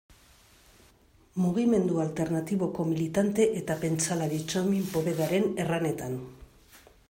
Mugimendu 1.41 1.99
alternatiboko 2.05 2.87
militante 2.93 3.45
eta 3.61 3.77
pentsalari 3.85 4.43
Txomin 4.53 4.89
Povedaren 4.97 5.49
erranetan. 5.65 6.17